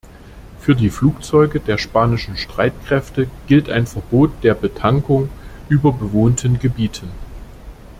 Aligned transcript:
Für 0.59 0.73
die 0.75 0.89
Flugzeuge 0.89 1.59
der 1.59 1.77
spanischen 1.77 2.35
Streitkräfte 2.35 3.27
gilt 3.45 3.69
ein 3.69 3.85
Verbot 3.85 4.31
der 4.43 4.55
Betankung 4.55 5.29
über 5.69 5.91
bewohnten 5.91 6.57
Gebieten. 6.57 7.11